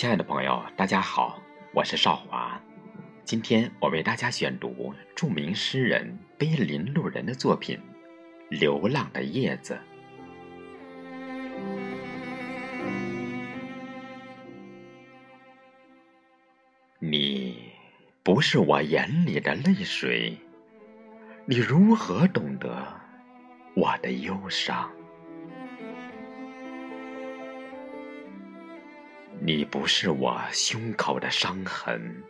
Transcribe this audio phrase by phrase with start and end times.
[0.00, 1.38] 亲爱的朋友，大家好，
[1.74, 2.58] 我是少华。
[3.22, 7.78] 今天我为大家选读著名诗人碑林路人的作品
[8.48, 9.74] 《流浪的叶子》。
[16.98, 17.70] 你
[18.22, 20.34] 不是我眼里的泪水，
[21.44, 22.86] 你如何懂得
[23.74, 24.90] 我的忧伤？
[29.52, 32.22] 你不是我胸口的伤痕，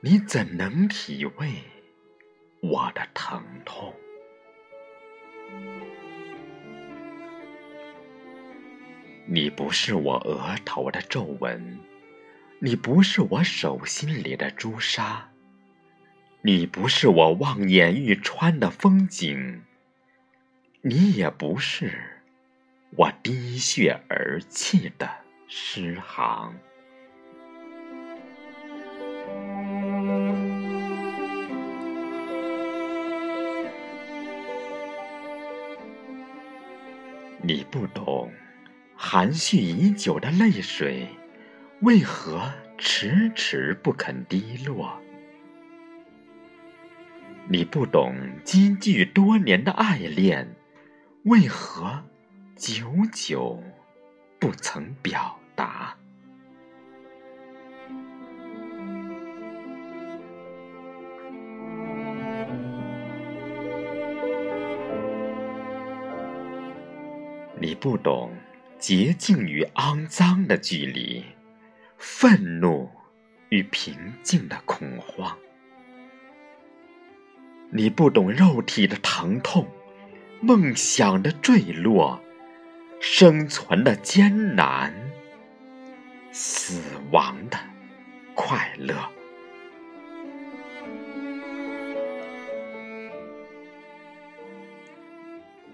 [0.00, 1.52] 你怎能体味
[2.62, 3.94] 我的疼痛？
[9.26, 11.78] 你不是我额头的皱纹，
[12.58, 15.30] 你不是我手心里的朱砂，
[16.40, 19.60] 你不是我望眼欲穿的风景，
[20.80, 22.22] 你也不是
[22.96, 25.06] 我滴血而泣的。
[25.52, 26.54] 诗行，
[37.42, 38.30] 你不懂
[38.94, 41.08] 含蓄已久的泪水
[41.80, 45.02] 为何迟迟不肯滴落，
[47.48, 50.54] 你不懂积聚多年的爱恋
[51.24, 52.04] 为何
[52.54, 53.60] 久久
[54.38, 55.39] 不曾表。
[55.60, 55.94] 答。
[67.58, 68.32] 你不懂
[68.78, 71.22] 洁净与肮脏的距离，
[71.98, 72.88] 愤怒
[73.50, 75.36] 与平静的恐慌。
[77.70, 79.66] 你不懂肉体的疼痛，
[80.40, 82.18] 梦想的坠落，
[82.98, 85.09] 生存的艰难。
[87.10, 87.58] 死亡的
[88.36, 88.94] 快乐。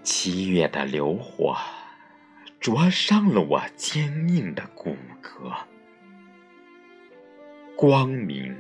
[0.03, 1.55] 七月的流火
[2.59, 5.55] 灼伤了我坚硬的骨骼。
[7.77, 8.57] 光明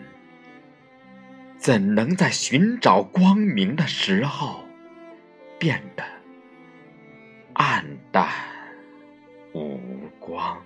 [1.56, 4.62] 怎能在寻找光明的时候
[5.58, 6.04] 变得
[7.54, 8.28] 暗淡
[9.54, 9.80] 无
[10.20, 10.62] 光？